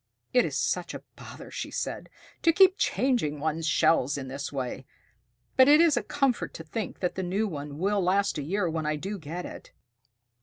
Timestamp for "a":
0.95-1.03, 5.95-6.01, 8.39-8.41